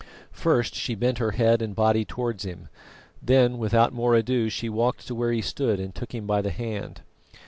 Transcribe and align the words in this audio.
First 0.31 0.73
she 0.73 0.95
bent 0.95 1.19
her 1.19 1.29
head 1.33 1.61
and 1.61 1.75
body 1.75 2.05
towards 2.05 2.43
him, 2.43 2.69
then 3.21 3.59
without 3.59 3.93
more 3.93 4.15
ado 4.15 4.49
she 4.49 4.67
walked 4.67 5.05
to 5.05 5.13
where 5.13 5.31
he 5.31 5.43
stood 5.43 5.79
and 5.79 5.93
took 5.93 6.15
him 6.15 6.25
by 6.25 6.41
the 6.41 6.49
hand. 6.49 7.01